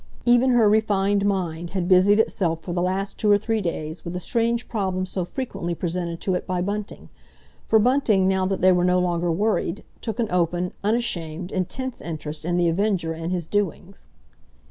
Even 0.25 0.49
her 0.49 0.67
refined 0.67 1.27
mind 1.27 1.69
had 1.77 1.87
busied 1.87 2.17
itself 2.17 2.63
for 2.63 2.73
the 2.73 2.81
last 2.81 3.19
two 3.19 3.29
or 3.29 3.37
three 3.37 3.61
days 3.61 4.03
with 4.03 4.13
the 4.15 4.19
strange 4.19 4.67
problem 4.67 5.05
so 5.05 5.23
frequently 5.23 5.75
presented 5.75 6.19
to 6.21 6.33
it 6.33 6.47
by 6.47 6.59
Bunting—for 6.59 7.77
Bunting, 7.77 8.27
now 8.27 8.47
that 8.47 8.61
they 8.61 8.71
were 8.71 8.83
no 8.83 8.97
longer 8.97 9.31
worried, 9.31 9.83
took 10.01 10.19
an 10.19 10.31
open, 10.31 10.73
unashamed, 10.83 11.51
intense 11.51 12.01
interest 12.01 12.45
in 12.45 12.57
"The 12.57 12.67
Avenger" 12.67 13.13
and 13.13 13.31
his 13.31 13.45
doings. 13.45 14.07